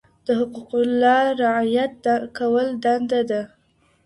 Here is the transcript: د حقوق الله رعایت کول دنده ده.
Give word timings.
د 0.25 0.27
حقوق 0.39 0.71
الله 0.83 1.23
رعایت 1.41 2.03
کول 2.37 2.67
دنده 2.83 3.21
ده. 3.29 3.41